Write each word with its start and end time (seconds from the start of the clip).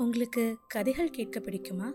உங்களுக்கு 0.00 0.56
கதைகள் 0.68 1.10
கேட்க 1.10 1.40
பிடிக்குமா? 1.40 1.92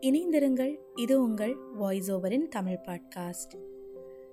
இணைந்திருங்கள். 0.00 0.76
இது 0.94 1.22
உங்கள் 1.22 1.56
வாய்ஸ் 1.74 2.12
ஓவரின் 2.12 2.48
தமிழ் 2.48 2.78
பாட்காஸ்ட் 2.86 3.54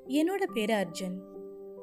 என்னோட 0.07 0.43
பேர் 0.53 0.69
அர்ஜுன். 0.69 1.17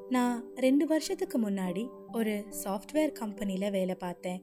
நான் 0.09 0.55
ரெண்டு 0.55 0.87
வருஷத்துக்கு 0.87 1.39
முன்னாடி 1.39 1.91
ஒரு 2.13 2.45
சாஃப்ட்வேர் 2.65 3.13
கம்பெனியில் 3.13 3.71
வேலை 3.71 3.95
பார்த்தேன். 3.95 4.43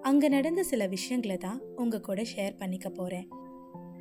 அங்கே 0.00 0.28
நடந்த 0.28 0.62
சில 0.62 0.86
விஷயங்களை 0.86 1.36
தான் 1.36 1.62
உங்கள் 1.76 2.00
கூட 2.00 2.22
ஷேர் 2.22 2.56
பண்ணிக்க 2.56 2.90
போகிறேன் 2.90 3.28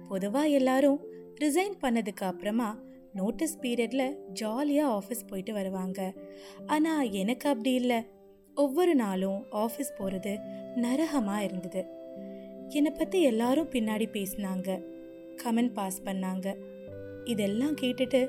பொதுவாக 0.08 0.48
எல்லாரும் 0.48 1.00
ரிசைன் 1.42 1.78
பண்ணதுக்கு 1.82 2.24
அப்புறமா 2.24 2.80
நோட்டீஸ் 3.14 3.60
பீரியடில் 3.60 4.16
ஜாலியாக 4.34 4.94
ஆஃபீஸ் 4.94 5.28
போயிட்டு 5.28 5.54
வருவாங்க. 5.54 6.14
ஆனால் 6.66 7.12
எனக்கு 7.12 7.50
அப்படி 7.50 7.74
இல்லை. 7.74 8.04
ஒவ்வொரு 8.58 8.96
நாளும் 8.96 9.40
ஆஃபீஸ் 9.64 9.98
போகிறது 9.98 10.34
நரகமாக 10.76 11.44
இருந்தது. 11.44 11.82
என்னை 12.70 12.92
பற்றி 12.92 13.22
எல்லாரும் 13.22 13.72
பின்னாடி 13.72 14.08
பேசினாங்க. 14.18 14.70
கமெண்ட் 15.44 15.74
பாஸ் 15.74 16.00
பண்ணாங்க. 16.06 16.48
இதெல்லாம் 17.26 17.76
கேட்டுட்டு 17.82 18.22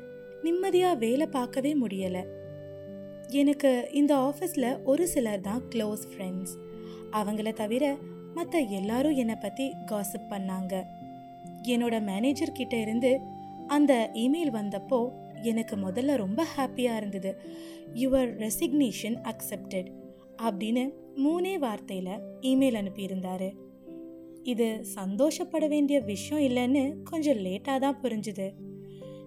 நிம்மதியாக 0.43 1.01
வேலை 1.05 1.27
பார்க்கவே 1.27 1.73
முடியலை. 1.75 2.23
எனக்கு 3.41 3.71
இந்த 3.93 4.13
ஆஃபீஸில் 4.17 4.71
ஒரு 4.83 5.05
சிலர் 5.09 5.41
தான் 5.41 5.63
க்ளோஸ் 5.75 6.05
ஃப்ரெண்ட்ஸ் 6.11 6.55
அவங்கள 7.11 7.53
தவிர 7.53 7.85
மற்ற 8.35 8.59
எல்லாரும் 8.79 9.19
என்னை 9.23 9.37
பற்றி 9.41 9.67
காசிப் 9.91 10.31
பண்ணாங்க. 10.31 10.75
என்னோட 11.63 11.97
மேனேஜர் 12.03 12.53
கிட்ட 12.53 12.77
இருந்து 12.77 13.13
அந்த 13.67 13.93
இமெயில் 14.15 14.53
வந்தப்போ 14.53 15.01
எனக்கு 15.43 15.75
முதல்ல 15.77 16.17
ரொம்ப 16.17 16.41
ஹாப்பியாக 16.57 16.97
இருந்தது. 16.97 17.33
யுவர் 17.95 18.31
ரெசிக்னேஷன் 18.45 19.17
அக்செப்டட் 19.23 19.89
அப்படின்னு 20.43 20.93
மூணே 21.17 21.59
வார்த்தையில் 21.59 22.21
இமெயில் 22.41 22.79
அனுப்பியிருந்தாரு. 22.81 23.49
இது 24.43 24.85
சந்தோஷப்பட 24.85 25.67
வேண்டிய 25.67 26.01
விஷயம் 26.01 26.45
இல்லைன்னு 26.45 27.03
கொஞ்சம் 27.03 27.37
லேட்டாக 27.37 27.79
தான் 27.79 28.01
புரிஞ்சுது. 28.03 28.55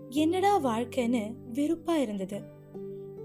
என்னடா 0.09 0.59
வாழ்க்கைன்னு 0.59 1.36
வெறுப்பாக 1.53 2.02
இருந்தது. 2.02 2.42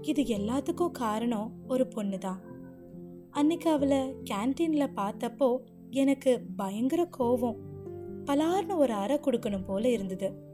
இது 0.01 0.23
எல்லாத்துக்கும் 0.23 0.91
காரணம் 0.91 1.51
ஒரு 1.67 1.87
பொண்ணு 1.87 2.17
தான் 2.17 2.41
அன்னைக்கு 3.31 3.69
அவளை 3.69 3.97
கேன்டீனில் 4.29 4.95
பார்த்தப்போ 4.95 5.57
எனக்கு 5.89 6.41
பயங்கர 6.55 7.09
கோவம். 7.19 7.57
பலார்னு 8.25 8.75
ஒரு 8.75 8.93
அறை 8.93 9.17
கொடுக்கணும் 9.17 9.65
போல 9.65 9.89
இருந்தது. 9.89 10.45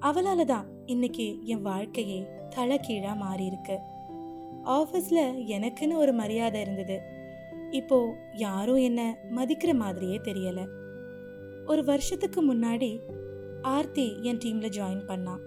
அவளால 0.00 0.44
தான் 0.44 0.66
இன்னைக்கு 0.86 1.38
என் 1.44 1.62
வாழ்க்கையே 1.62 2.26
தலைகீழாக 2.56 3.16
மாறி 3.16 3.44
இருக்கு 3.44 3.78
ஆஃபீஸில் 4.64 5.38
எனக்குன்னு 5.46 5.94
ஒரு 5.94 6.12
மரியாதை 6.12 6.60
இருந்தது. 6.60 7.00
இப்போ 7.70 8.14
யாரும் 8.32 8.76
என்னை 8.76 9.04
மதிக்கிற 9.36 9.74
மாதிரியே 9.74 10.16
தெரியலை. 10.16 10.66
ஒரு 11.66 11.84
வருஷத்துக்கு 11.84 12.54
முன்னாடி 12.54 13.00
ஆர்த்தி 13.62 14.22
என் 14.22 14.38
டீமில் 14.38 14.72
ஜாயின் 14.76 15.06
பண்ணான் 15.06 15.40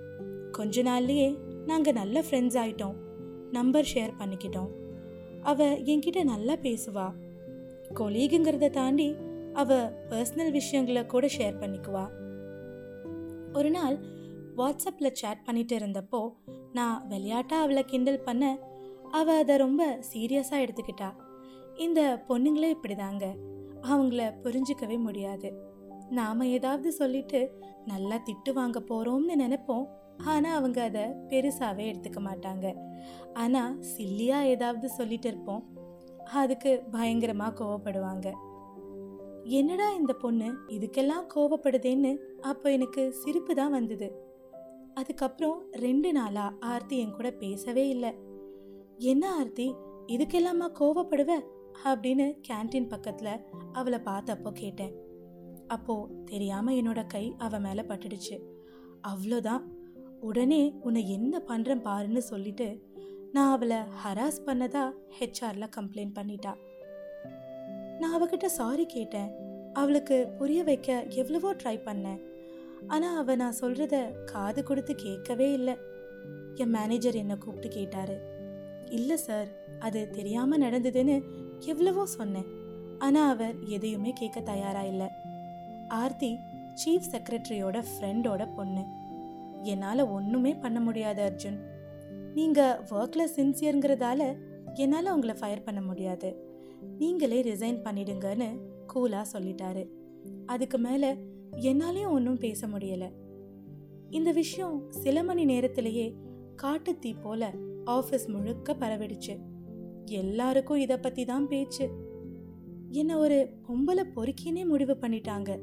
கொஞ்ச 0.52 0.84
நாள்லேயே 0.84 1.38
நாங்கள் 1.66 1.94
நல்ல 1.94 2.22
ஃப்ரெண்ட்ஸ் 2.22 2.60
ஆயிட்டோம். 2.64 2.96
நம்பர் 3.52 3.88
ஷேர் 3.94 4.14
பண்ணிக்கிட்டோம். 4.20 4.70
அவள் 5.42 5.82
என்கிட்ட 5.82 6.24
நல்லா 6.24 6.54
பேசுவா. 6.54 7.12
கொலீகுங்கிறத 7.94 8.70
தாண்டி 8.70 9.16
அவள் 9.54 9.90
பர்சனல் 10.10 10.52
விஷயங்களை 10.52 11.06
கூட 11.06 11.28
ஷேர் 11.28 11.60
பண்ணிக்குவா. 11.60 12.08
ஒரு 13.54 13.72
நாள் 13.72 13.98
வாட்ஸ்அப்பில் 14.58 15.12
சேட் 15.12 15.44
பண்ணிட்டு 15.44 15.78
இருந்தப்போ 15.78 16.34
நான் 16.74 17.08
விளையாட்டாக 17.08 17.64
அவளை 17.64 17.84
கிண்டல் 17.84 18.20
பண்ண 18.20 18.58
அவள் 19.14 19.38
அதை 19.38 19.56
ரொம்ப 19.58 19.84
சீரியஸாக 20.14 20.64
எடுத்துக்கிட்டா. 20.66 21.10
இந்த 21.78 22.24
பொண்ணுங்களே 22.30 22.70
இப்படிதாங்க. 22.76 23.26
அவங்கள 23.82 24.24
புரிஞ்சுக்கவே 24.44 24.98
முடியாது. 25.00 25.50
நாம் 26.10 26.42
ஏதாவது 26.42 26.92
சொல்லிட்டு 26.92 27.40
நல்லா 27.86 28.18
திட்டு 28.28 28.52
வாங்க 28.54 28.80
போகிறோம்னு 28.80 29.36
நினைப்போம். 29.36 29.86
ஆனால் 30.24 30.58
அவங்க 30.58 30.84
அதை 30.84 31.02
பெருசாகவே 31.02 31.86
எடுத்துக்க 31.92 32.20
மாட்டாங்க. 32.30 32.68
ஆனால் 33.34 33.78
சில்லியாக 33.94 34.52
ஏதாவது 34.56 34.90
சொல்லிட்டு 34.90 35.28
இருப்போம். 35.28 35.64
அதுக்கு 36.42 36.84
பயங்கரமாக 36.92 37.58
கோவப்படுவாங்க. 37.60 38.28
என்னடா 39.44 39.88
இந்த 39.94 40.14
பொண்ணு? 40.14 40.50
இதுக்கெல்லாம் 40.68 41.26
கோவப்படுதேன்னு 41.36 42.12
அப்போ 42.42 42.72
எனக்கு 42.72 43.02
சிரிப்பு 43.14 43.56
தான் 43.56 43.72
வந்தது. 43.72 44.08
அதுக்கப்புறம் 44.94 45.58
ரெண்டு 45.72 46.12
நாளாக 46.12 46.56
ஆர்த்தி 46.60 46.98
என் 46.98 47.16
கூட 47.16 47.32
பேசவே 47.32 47.84
இல்லை. 47.90 48.12
என்ன 48.98 49.34
ஆர்த்தி 49.34 49.74
இதுக்கெல்லாமா 50.08 50.68
கோவப்படுவ? 50.80 51.42
அப்படின்னு 51.84 52.38
கேன்டீன் 52.48 52.88
பக்கத்தில் 52.88 53.42
அவளை 53.74 54.00
பார்த்தப்போ 54.00 54.52
கேட்டேன். 54.52 54.94
அப்போது 55.68 56.24
தெரியாமல் 56.26 56.76
என்னோட 56.76 57.08
கை 57.08 57.36
அவன் 57.38 57.62
மேலே 57.62 57.82
பட்டுடுச்சு. 57.82 58.40
அவ்வளோதான் 59.08 59.62
உடனே 60.20 60.74
உன்னை 60.82 61.10
என்ன 61.10 61.42
பண்ணுறேன் 61.48 61.86
பாருன்னு 61.86 62.18
சொல்லிட்டு 62.18 62.82
நான் 63.32 63.52
அவளை 63.52 63.78
ஹராஸ் 63.78 64.46
பண்ணதா 64.46 64.92
ஹெச்ஆரில் 65.20 65.74
கம்ப்ளைண்ட் 65.76 66.18
பண்ணிட்டா. 66.20 66.56
நான் 68.00 68.22
அவகிட்ட 68.22 68.46
சாரி 68.46 68.86
கேட்டேன். 68.86 69.32
அவளுக்கு 69.74 70.28
புரிய 70.38 70.64
வைக்க 70.64 71.04
எவ்வளவோ 71.10 71.54
ட்ரை 71.54 71.80
பண்ணேன். 71.86 72.22
ஆனால் 72.88 73.18
அவள் 73.18 73.36
நான் 73.36 73.60
சொல்கிறத 73.62 74.26
காது 74.26 74.64
கொடுத்து 74.64 74.96
கேட்கவே 74.96 75.52
இல்லை. 75.52 75.78
என் 76.56 76.70
மேனேஜர் 76.70 77.16
என்னை 77.16 77.38
கூப்பிட்டு 77.38 77.68
கேட்டாரு. 77.68 78.33
இல்லை 78.94 79.18
சார். 79.18 79.50
அது 79.80 80.00
தெரியாமல் 80.10 80.62
நடந்ததுன்னு 80.62 81.16
எவ்வளவோ 81.60 82.06
சொன்னேன். 82.06 82.50
ஆனால் 83.00 83.32
அவர் 83.34 83.56
எதையுமே 83.68 84.12
கேட்க 84.14 84.40
தயாராக 84.42 84.88
இல்லை. 84.88 85.08
ஆர்த்தி 85.88 86.32
சீஃப் 86.82 87.12
செக்ரட்டரியோட 87.12 87.78
ஃப்ரெண்டோட 87.90 88.44
பொண்ணு. 88.56 88.84
என்னால் 89.64 90.10
ஒன்றுமே 90.10 90.54
பண்ண 90.56 90.80
முடியாது 90.80 91.22
அர்ஜுன். 91.24 91.60
நீங்கள் 92.34 92.80
ஒர்க்கில் 92.90 93.34
சின்சியருங்கிறதால 93.36 94.22
என்னால் 94.74 95.14
உங்களை 95.14 95.36
ஃபயர் 95.36 95.64
பண்ண 95.64 95.82
முடியாது. 95.82 96.30
நீங்களே 96.98 97.40
ரிசைன் 97.42 97.84
பண்ணிடுங்கன்னு 97.86 98.50
கூலாக 98.94 99.32
சொல்லிட்டாரு. 99.34 99.84
அதுக்கு 100.46 100.78
மேலே 100.78 101.10
என்னாலையும் 101.70 102.10
ஒன்றும் 102.10 102.38
பேச 102.38 102.68
முடியலை. 102.68 103.10
இந்த 104.10 104.32
விஷயம் 104.32 104.76
சில 105.04 105.24
மணி 105.24 105.44
நேரத்திலேயே 105.46 106.08
காட்டுத்தீ 106.64 107.12
போல 107.22 107.52
ஆஃபீஸ் 107.86 108.28
முழுக்க 108.28 108.76
பரவிடுச்சு. 108.80 109.40
எல்லாருக்கும் 110.06 110.78
இதை 110.78 110.98
பற்றி 110.98 111.26
தான் 111.26 111.48
பேச்சு. 111.48 111.90
என்னை 112.90 113.16
ஒரு 113.16 113.50
பொம்பளை 113.68 114.04
பொறுக்கினே 114.16 114.66
முடிவு 114.66 114.98
பண்ணிட்டாங்க. 115.02 115.60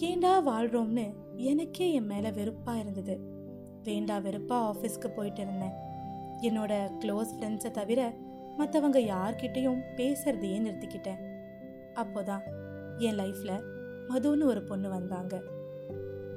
கேண்டா 0.00 0.32
வாழ்கிறோம்னு 0.46 1.14
எனக்கே 1.36 1.92
என் 1.92 2.06
மேலே 2.06 2.30
வெறுப்பாக 2.30 2.78
இருந்தது. 2.78 3.18
வேண்டா 3.82 4.18
வெறுப்பாக 4.18 4.78
ஆஃபீஸ்க்கு 4.78 5.14
போயிட்டு 5.14 5.42
இருந்தேன். 5.42 5.92
என்னோட 6.40 6.90
க்ளோஸ் 7.04 7.26
ஃப்ரெண்ட்ஸை 7.40 7.70
தவிர 7.70 8.14
மற்றவங்க 8.58 8.98
யார்கிட்டையும் 8.98 9.80
பேசுறதையே 9.96 10.58
நிறுத்திக்கிட்டேன். 10.58 11.22
அப்போதான் 11.94 12.40
என் 12.98 13.16
லைஃப்பில் 13.16 13.62
மதுன்னு 14.08 14.44
ஒரு 14.44 14.62
பொண்ணு 14.62 14.88
வந்தாங்க. 14.88 15.42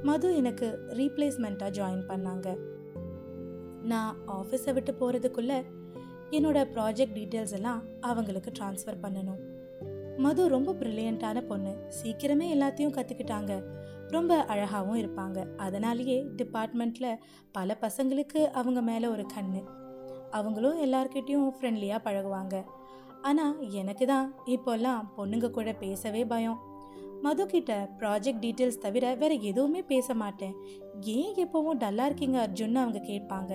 மது 0.03 0.35
எனக்கு 0.35 0.79
ரீப்ளேஸ்மெண்ட்டாக 0.89 1.75
ஜாயின் 1.77 2.07
பண்ணாங்க. 2.07 2.57
நான் 3.87 4.15
ஆஃபீஸை 4.27 4.73
விட்டு 4.73 4.93
போகிறதுக்குள்ளே 4.99 5.57
என்னோட 6.31 6.59
ப்ராஜெக்ட் 6.75 7.17
டீட்டெயில்ஸ் 7.17 7.53
எல்லாம் 7.53 7.81
அவங்களுக்கு 8.01 8.51
ட்ரான்ஸ்ஃபர் 8.59 9.01
பண்ணணும். 9.01 9.41
மது 10.17 10.47
ரொம்ப 10.47 10.71
ப்ரில்லியண்ட்டான 10.71 11.41
பொண்ணு. 11.41 11.73
சீக்கிரமே 11.99 12.47
எல்லாத்தையும் 12.55 12.95
கற்றுக்கிட்டாங்க 12.97 13.53
ரொம்ப 14.07 14.45
அழகாகவும் 14.45 14.99
இருப்பாங்க. 15.01 15.55
அதனாலேயே 15.57 16.25
டிபார்ட்மெண்ட்டில் 16.37 17.17
பல 17.51 17.77
பசங்களுக்கு 17.81 18.41
அவங்க 18.51 18.81
மேலே 18.81 19.07
ஒரு 19.07 19.25
கண்ணு. 19.35 19.61
அவங்களும் 20.31 20.81
எல்லார்கிட்டேயும் 20.85 21.51
ஃப்ரெண்ட்லியாக 21.57 22.05
பழகுவாங்க. 22.05 22.63
ஆனால் 23.21 23.69
எனக்கு 23.71 24.05
தான் 24.05 24.33
இப்போல்லாம் 24.45 25.07
பொண்ணுங்க 25.17 25.49
கூட 25.49 25.73
பேசவே 25.73 26.25
பயம். 26.25 26.59
மது 27.21 27.45
கிட்ட 27.45 27.89
ப்ராஜெக்ட் 27.99 28.41
டீட்டெயில்ஸ் 28.41 28.83
தவிர 28.85 29.13
வேறு 29.15 29.41
எதுவுமே 29.41 29.81
பேச 29.81 30.13
மாட்டேன். 30.13 30.55
ஏன் 31.01 31.33
எப்போவும் 31.45 31.79
டல்லாக 31.79 32.05
இருக்கீங்க 32.05 32.37
அர்ஜுன்னு 32.47 32.75
அவங்க 32.75 32.99
கேட்பாங்க. 32.99 33.53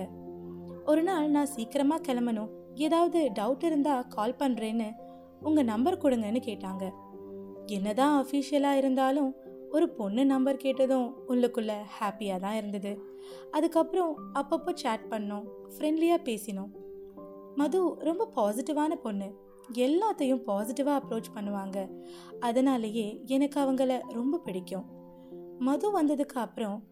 ஒரு 0.85 1.03
நாள் 1.03 1.27
நான் 1.29 1.45
சீக்கிரமாக 1.45 2.03
கிளம்பணும். 2.07 2.49
ஏதாவது 2.73 3.31
டவுட் 3.39 3.63
இருந்தால் 3.63 4.07
கால் 4.07 4.39
பண்ணுறேன்னு 4.39 4.87
உங்கள் 5.39 5.63
நம்பர் 5.63 5.97
கொடுங்கன்னு 5.97 6.41
கேட்டாங்க. 6.45 6.83
என்னதான் 7.65 8.15
அஃபீஷியலாக 8.23 8.77
இருந்தாலும் 8.77 9.35
ஒரு 9.69 9.89
பொண்ணு 9.89 10.25
நம்பர் 10.25 10.57
கேட்டதும் 10.57 11.07
உள்ளுக்குள்ளே 11.27 11.77
ஹாப்பியாக 11.99 12.39
தான் 12.39 12.55
இருந்தது. 12.55 12.91
அதுக்கப்புறம் 13.51 14.17
அப்பப்போ 14.33 14.73
சேட் 14.73 15.05
பண்ணோம் 15.09 15.45
ஃப்ரெண்ட்லியாக 15.73 16.25
பேசினோம். 16.29 16.71
மது 17.55 17.95
ரொம்ப 17.99 18.31
பாசிட்டிவான 18.35 18.95
பொண்ணு. 18.95 19.29
எல்லாத்தையும் 19.73 20.45
பாசிட்டிவாக 20.47 20.99
அப்ரோச் 21.01 21.35
பண்ணுவாங்க. 21.35 21.89
அதனாலேயே 22.39 23.21
எனக்கு 23.25 23.59
அவங்கள 23.61 24.01
ரொம்ப 24.09 24.37
பிடிக்கும். 24.37 24.85
மது 25.59 26.01
வந்ததுக்கு 26.01 26.37
அப்புறம் 26.45 26.83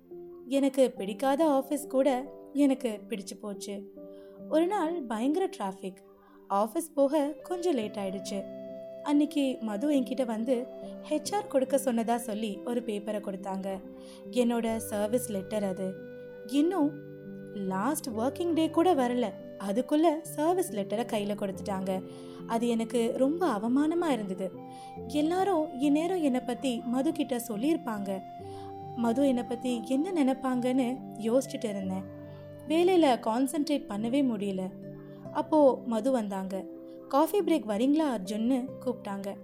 எனக்கு 0.45 0.93
பிடிக்காத 0.97 1.41
ஆஃபீஸ் 1.47 1.88
கூட 1.88 2.09
எனக்கு 2.53 3.00
பிடிச்சு 3.09 3.39
போச்சு. 3.42 3.94
ஒரு 4.50 4.68
நாள் 4.68 5.01
பயங்கர 5.01 5.50
டிராஃபிக் 5.57 6.01
ஆஃபீஸ் 6.50 6.94
போக 6.94 7.36
கொஞ்சம் 7.44 7.74
லேட் 7.74 7.95
ஆயிடுச்சு. 7.95 8.44
அன்னைக்கு 9.03 9.57
மது 9.62 9.92
என்கிட்ட 9.92 10.25
வந்து 10.25 10.68
ஹெச்ஆர் 11.09 11.48
கொடுக்க 11.48 11.77
சொன்னதா 11.77 12.15
சொல்லி 12.15 12.59
ஒரு 12.65 12.81
பேப்பரை 12.81 13.21
கொடுத்தாங்க. 13.21 13.81
என்னோட 14.31 14.77
சர்வீஸ் 14.77 15.31
லெட்டர் 15.31 15.63
அது. 15.63 15.94
இன்னும் 16.48 16.92
லாஸ்ட் 17.53 18.09
ஒர்க்கிங் 18.09 18.53
டே 18.53 18.69
கூட 18.69 18.94
வரல. 18.94 19.33
அதுக்குள்ள 19.68 20.21
சர்வீஸ் 20.21 20.71
லெட்டரை 20.71 21.06
கையில் 21.06 21.38
கொடுத்துட்டாங்க. 21.38 22.03
அது 22.48 22.68
எனக்கு 22.68 23.13
ரொம்ப 23.18 23.48
அவமானமாக 23.48 24.12
இருந்தது. 24.12 24.51
எல்லாரும் 25.07 25.80
இந்நேரம் 25.80 26.21
என்னை 26.21 26.39
பற்றி 26.39 26.81
மது 26.86 27.12
கிட்ட 27.12 27.42
சொல்லியிருப்பாங்க. 27.48 28.24
மது 28.95 29.27
என்னை 29.27 29.44
பற்றி 29.44 29.81
என்ன 29.88 30.24
நினைப்பாங்கன்னு 30.24 30.98
யோசிச்சுட்டு 31.18 31.69
இருந்தேன். 31.69 32.19
வேலையில் 32.71 33.19
கான்சென்ட்ரேட் 33.19 33.89
பண்ணவே 33.89 34.19
முடியல. 34.31 34.62
அப்போது 35.31 35.81
மது 35.85 36.12
வந்தாங்க. 36.12 36.65
காஃபி 37.07 37.39
பிரேக் 37.39 37.71
வரீங்களா 37.71 38.06
அர்ஜுன்னு 38.15 38.65
கூப்பிட்டாங்க. 38.85 39.35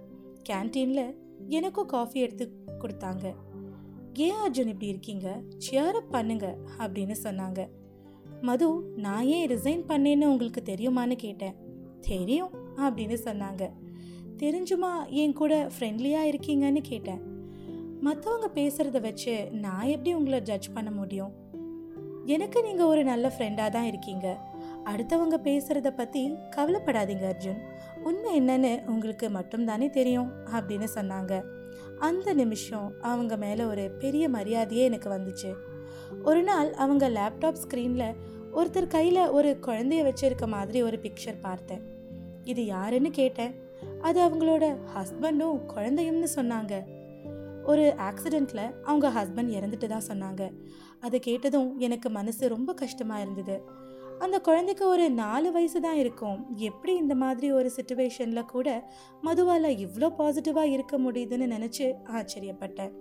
கேன்டீனில் 0.48 1.14
எனக்கும் 1.48 1.86
காஃபி 1.86 2.20
எடுத்து 2.20 2.52
கொடுத்தாங்க. 2.78 3.34
ஏன் 4.14 4.38
அர்ஜுன் 4.46 4.66
இப்படி 4.66 4.86
இருக்கீங்க? 4.86 5.40
சேரப் 5.58 6.10
பண்ணுங்க 6.10 6.56
அப்படின்னு 6.78 7.14
சொன்னாங்க. 7.22 7.66
மது 8.40 8.92
நான் 8.96 9.24
ஏன் 9.24 9.48
ரிசைன் 9.50 9.84
பண்ணேன்னு 9.88 10.24
உங்களுக்கு 10.24 10.62
தெரியுமான்னு 10.64 11.16
கேட்டேன். 11.16 11.54
தெரியும் 12.00 12.50
அப்படின்னு 12.76 13.18
சொன்னாங்க. 13.24 13.70
தெரிஞ்சுமா 14.36 15.08
என் 15.08 15.32
கூட 15.32 15.70
ஃப்ரெண்ட்லியாக 15.78 16.30
இருக்கீங்கன்னு 16.30 16.80
கேட்டேன். 16.82 17.20
மற்றவங்க 18.04 18.48
பேசுகிறத 18.54 19.00
வச்சு 19.00 19.50
நான் 19.50 19.86
எப்படி 19.86 20.14
உங்களை 20.14 20.40
ஜட்ஜ் 20.40 20.72
பண்ண 20.72 20.90
முடியும்? 20.90 21.46
எனக்கு 22.28 22.62
நீங்கள் 22.62 22.86
ஒரு 22.86 23.04
நல்ல 23.04 23.32
ஃப்ரெண்டாக 23.38 23.70
தான் 23.70 23.84
இருக்கீங்க. 23.84 24.38
அடுத்தவங்க 24.84 25.36
பேசுகிறத 25.44 25.90
பற்றி 25.90 26.22
கவலைப்படாதீங்க 26.56 27.24
அர்ஜுன். 27.30 27.60
உண்மை 28.04 28.32
என்னன்னு 28.40 28.86
உங்களுக்கு 28.86 29.28
மட்டும்தானே 29.28 29.90
தெரியும் 29.90 30.32
அப்படின்னு 30.54 30.88
சொன்னாங்க. 30.94 31.42
அந்த 31.98 32.32
நிமிஷம் 32.32 32.92
அவங்க 33.02 33.36
மேலே 33.36 33.64
ஒரு 33.64 33.90
பெரிய 33.98 34.28
மரியாதையே 34.28 34.84
எனக்கு 34.84 35.10
வந்துச்சு. 35.10 35.54
ஒரு 36.24 36.42
நாள் 36.42 36.72
அவங்க 36.72 37.08
லேப்டாப் 37.08 37.60
ஸ்க்ரீனில் 37.64 38.14
ஒருத்தர் 38.56 38.86
கையில் 38.86 39.28
ஒரு 39.28 39.58
குழந்தைய 39.66 40.12
வச்சிருக்க 40.12 40.46
மாதிரி 40.46 40.82
ஒரு 40.82 40.98
பிக்சர் 41.02 41.40
பார்த்தேன். 41.40 41.82
இது 42.44 42.66
யாருன்னு 42.66 43.10
கேட்டேன். 43.10 43.54
அது 44.00 44.20
அவங்களோட 44.26 44.76
ஹஸ்பண்டும் 44.96 45.60
குழந்தையும்னு 45.76 46.28
சொன்னாங்க. 46.34 46.84
ஒரு 47.64 47.94
ஆக்சிடெண்ட்டில் 47.96 48.80
அவங்க 48.82 49.08
ஹஸ்பண்ட் 49.08 49.54
இறந்துட்டு 49.58 49.86
தான் 49.86 50.08
சொன்னாங்க. 50.08 50.42
அதை 51.00 51.20
கேட்டதும் 51.20 51.78
எனக்கு 51.78 52.10
மனசு 52.10 52.48
ரொம்ப 52.48 52.74
கஷ்டமாக 52.74 53.20
இருந்தது. 53.20 53.62
அந்த 54.18 54.40
குழந்தைக்கு 54.40 54.88
ஒரு 54.88 55.10
நாலு 55.10 55.52
வயசு 55.52 55.80
தான் 55.80 55.96
இருக்கும். 55.96 56.46
எப்படி 56.54 56.96
இந்த 56.96 57.14
மாதிரி 57.14 57.52
ஒரு 57.52 57.70
சுச்சுவேஷனில் 57.76 58.44
கூட 58.44 58.92
மதுவால் 59.22 59.86
இவ்வளோ 59.86 60.08
பாசிட்டிவாக 60.18 60.70
இருக்க 60.70 60.98
முடியுதுன்னு 60.98 61.46
நினச்சி 61.54 61.92
ஆச்சரியப்பட்டேன். 62.04 62.92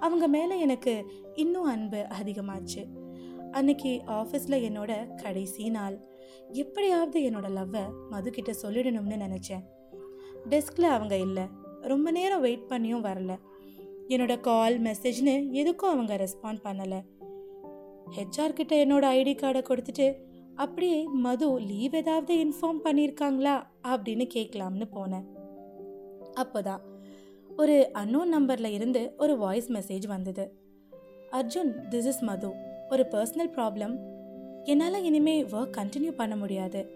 அவங்க 0.00 0.28
மேலே 0.28 0.60
எனக்கு 0.60 1.10
இன்னும் 1.34 1.64
அன்பு 1.64 2.06
அதிகமாச்சு. 2.22 2.86
அன்னைக்கு 3.50 4.02
ஆஃபீஸில் 4.06 4.64
என்னோட 4.68 5.14
கடைசி 5.14 5.68
நாள். 5.68 5.98
எப்படியாவது 6.52 7.20
என்னோட 7.20 7.48
லவ்வை 7.56 7.84
மதுக்கிட்ட 8.10 8.54
சொல்லிடணும்னு 8.62 9.26
நினச்சேன். 9.26 9.62
டெஸ்கில் 10.48 10.82
அவங்க 10.82 11.16
இல்லை. 11.16 11.42
ரொம்ப 11.80 12.10
நேரம் 12.10 12.40
வெயிட் 12.40 12.66
பண்ணியும் 12.68 13.04
வரல. 13.04 13.36
என்னோட 14.08 14.40
கால் 14.40 14.82
மெசேஜ்னு 14.82 15.34
எதுக்கும் 15.52 15.92
அவங்க 15.94 16.16
ரெஸ்பாண்ட் 16.16 16.60
பண்ணலை. 16.64 17.00
ஹெச்ஆர் 18.16 18.52
கிட்ட 18.52 18.84
என்னோட 18.84 19.04
ஐடி 19.18 19.34
கார்டை 19.34 19.62
கொடுத்துட்டு 19.62 20.14
அப்படியே 20.54 21.04
மது 21.04 21.58
லீவ் 21.58 21.94
ஏதாவது 21.94 22.34
இன்ஃபார்ம் 22.34 22.80
பண்ணியிருக்காங்களா 22.84 23.62
அப்படின்னு 23.82 24.28
கேட்கலாம்னு 24.34 24.86
போனேன். 24.94 25.24
அப்போதான் 26.34 26.80
ஒரு 27.56 27.90
அன்னோன் 27.92 28.28
நம்பரில் 28.28 28.72
இருந்து 28.72 29.12
ஒரு 29.18 29.36
வாய்ஸ் 29.36 29.70
மெசேஜ் 29.70 30.06
வந்தது. 30.06 30.52
Arjun 31.30 31.72
this 31.90 32.06
is 32.06 32.22
Madhu. 32.22 32.50
ஒரு 32.90 33.06
பர்சனல் 33.10 33.52
ப்ராப்ளம் 33.56 33.98
என்னால் 34.64 35.02
இனிமேல் 35.02 35.44
ஒர்க் 35.44 35.76
கண்டினியூ 35.76 36.10
பண்ண 36.10 36.36
முடியாது. 36.36 36.90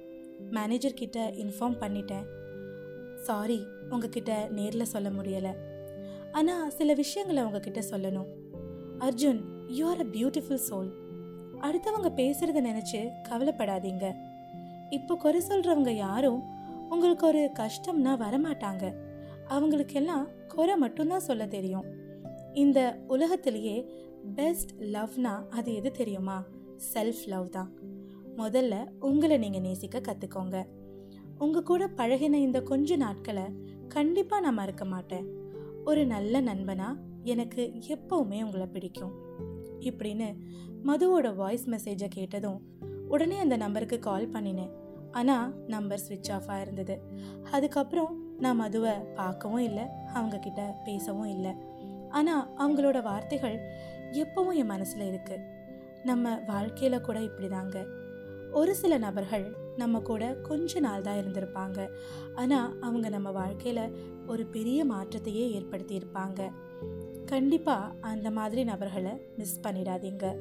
மேனேஜர் 0.50 0.94
கிட்ட 0.94 1.30
இன்ஃபார்ம் 1.30 1.80
பண்ணிட்டேன். 1.80 2.26
சாரி 3.16 3.66
உங்ககிட்ட 3.90 4.48
நேரில் 4.50 4.84
சொல்ல 4.84 5.08
முடியலை. 5.08 5.54
ஆனால் 6.32 6.70
சில 6.70 6.94
விஷயங்களை 6.94 7.42
உங்ககிட்ட 7.42 7.80
சொல்லணும். 7.90 8.26
Arjun 8.98 9.40
you 9.68 9.88
are 9.88 10.00
a 10.00 10.04
beautiful 10.04 10.60
soul 10.70 10.90
அடுத்தவங்க 11.64 12.10
பேசுறத 12.16 12.60
நினைச்சு 12.64 13.10
கவலைப்படாதீங்க. 13.28 14.14
இப்போ 14.90 15.14
குறை 15.14 15.42
சொல்றவங்க 15.48 15.90
யாரும் 15.90 16.42
உங்களுக்கு 16.90 17.26
ஒரு 17.26 17.50
கஷ்டம்னா 17.54 18.16
வரமாட்டாங்க. 18.16 18.94
அவங்களுக்கெல்லாம் 19.48 20.28
குறை 20.48 20.76
மட்டும்தான் 20.76 21.20
சொல்ல 21.20 21.46
தெரியும். 21.46 21.84
இந்த 22.54 22.98
உலகத்திலேயே 23.08 23.90
பெஸ்ட் 24.34 24.70
லவ்னா 24.80 25.48
அது 25.48 25.74
எது 25.74 25.90
தெரியுமா? 25.90 26.44
செல்ஃப் 26.94 27.26
லவ் 27.26 27.50
தான். 27.50 27.72
முதல்ல 28.36 28.88
உங்களை 29.00 29.36
நீங்க 29.36 29.58
நேசிக்க 29.58 30.00
கத்துக்கோங்க. 30.00 30.66
உங்க 31.38 31.62
கூட 31.62 31.86
பழகின 31.86 32.32
இந்த 32.32 32.62
கொஞ்ச 32.62 32.96
நாட்களை 32.96 33.42
கண்டிப்பா 33.88 34.40
நான் 34.40 34.54
மறக்க 34.54 34.84
மாட்டேன். 34.84 35.26
ஒரு 35.84 36.06
நல்ல 36.06 36.40
நண்பனா 36.40 36.96
எனக்கு 37.22 37.72
எப்பவுமே 37.88 38.44
உங்களை 38.44 38.66
பிடிக்கும். 38.66 39.12
இப்படின்னு 39.90 40.28
மதுவோட 40.86 41.34
வாய்ஸ் 41.34 41.68
மெசேஜை 41.68 42.08
கேட்டதும் 42.08 42.60
உடனே 43.08 43.38
அந்த 43.38 43.56
நம்பருக்கு 43.56 43.98
கால் 43.98 44.28
பண்ணினேன். 44.28 44.72
ஆனால் 45.10 45.66
நம்பர் 45.66 46.02
ஸ்விட்ச் 46.08 46.30
ஆஃபாக 46.30 46.60
இருந்தது. 46.60 47.00
அதுக்கப்புறம் 47.50 48.12
நான் 48.38 48.56
மதுவை 48.56 48.92
பார்க்கவும் 48.92 49.58
இல்லை 49.58 49.84
அவங்க 50.14 50.38
கிட்ட 50.38 50.62
பேசவும் 50.84 51.28
இல்லை. 51.28 51.52
ஆனால் 52.08 52.48
அவங்களோட 52.58 53.02
வார்த்தைகள் 53.02 53.58
எப்பவும் 54.12 54.54
என் 54.54 54.66
மனசில் 54.66 55.10
இருக்குது 55.10 55.44
நம்ம 56.04 56.34
வாழ்க்கையில் 56.46 57.00
கூட 57.00 57.20
இப்படிதாங்க. 57.20 57.78
ஒரு 58.52 58.74
சில 58.74 58.98
நபர்கள் 58.98 59.46
நம்ம 59.76 60.00
கூட 60.00 60.24
கொஞ்ச 60.34 60.80
நாள் 60.80 61.00
தான் 61.00 61.20
இருந்திருப்பாங்க. 61.22 61.88
ஆனால் 62.34 62.80
அவங்க 62.80 63.08
நம்ம 63.08 63.30
வாழ்க்கையில் 63.30 63.94
ஒரு 64.26 64.46
பெரிய 64.46 64.84
மாற்றத்தையே 64.84 65.44
ஏற்படுத்தியிருப்பாங்க. 65.58 66.50
கண்டிப்பாக 67.26 67.94
அந்த 68.00 68.30
மாதிரி 68.30 68.64
நபர்களை 68.64 69.10
மிஸ் 69.36 69.60
பண்ணிடாதீங்க. 69.60 70.36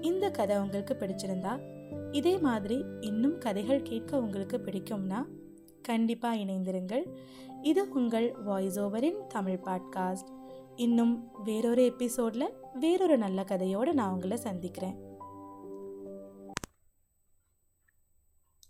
இந்த 0.00 0.30
கதை 0.30 0.56
உங்களுக்கு 0.56 0.96
பிடிச்சிருந்தா 1.00 1.60
இதே 2.12 2.38
மாதிரி 2.38 2.84
இன்னும் 3.00 3.38
கதைகள் 3.38 3.82
கேட்க 3.82 4.18
உங்களுக்கு 4.18 4.58
பிடிக்கும்னா 4.58 5.24
கண்டிப்பாக 5.82 6.36
இணைந்திருங்கள். 6.36 7.04
இது 7.62 7.88
உங்கள் 7.90 8.36
வாய்ஸ் 8.44 8.80
ஓவரின் 8.80 9.26
தமிழ் 9.26 9.58
பாட்காஸ்ட் 9.64 10.28
இன்னும் 10.76 11.30
வேறொரு 11.44 11.84
எபிசோடில் 11.84 12.52
வேறொரு 12.74 13.18
நல்ல 13.18 13.44
கதையோடு 13.48 13.92
நான் 13.92 14.12
உங்களை 14.12 14.36
சந்திக்கிறேன். 14.36 15.07